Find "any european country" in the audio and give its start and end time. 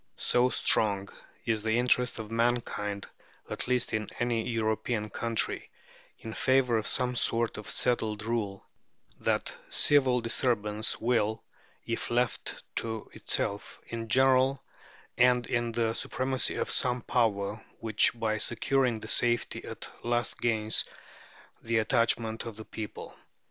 4.17-5.69